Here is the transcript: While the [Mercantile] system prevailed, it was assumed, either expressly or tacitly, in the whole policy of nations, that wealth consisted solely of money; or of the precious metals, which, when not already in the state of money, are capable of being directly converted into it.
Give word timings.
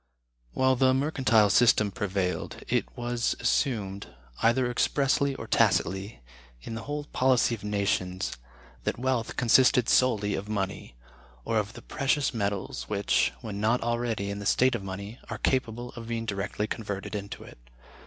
While 0.53 0.75
the 0.77 0.95
[Mercantile] 0.95 1.51
system 1.51 1.91
prevailed, 1.91 2.63
it 2.67 2.87
was 2.97 3.35
assumed, 3.39 4.07
either 4.41 4.67
expressly 4.67 5.35
or 5.35 5.45
tacitly, 5.45 6.23
in 6.59 6.73
the 6.73 6.81
whole 6.85 7.03
policy 7.03 7.53
of 7.53 7.63
nations, 7.63 8.31
that 8.83 8.97
wealth 8.97 9.35
consisted 9.35 9.87
solely 9.87 10.33
of 10.33 10.49
money; 10.49 10.95
or 11.45 11.59
of 11.59 11.73
the 11.73 11.83
precious 11.83 12.33
metals, 12.33 12.89
which, 12.89 13.31
when 13.41 13.61
not 13.61 13.81
already 13.81 14.31
in 14.31 14.39
the 14.39 14.47
state 14.47 14.73
of 14.73 14.81
money, 14.81 15.19
are 15.29 15.37
capable 15.37 15.91
of 15.91 16.07
being 16.07 16.25
directly 16.25 16.65
converted 16.65 17.13
into 17.13 17.43
it. 17.43 17.59